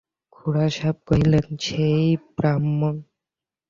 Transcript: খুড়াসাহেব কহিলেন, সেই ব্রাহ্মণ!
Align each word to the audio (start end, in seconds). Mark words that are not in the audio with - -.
খুড়াসাহেব 0.33 0.97
কহিলেন, 1.07 1.45
সেই 1.65 2.05
ব্রাহ্মণ! 2.35 2.95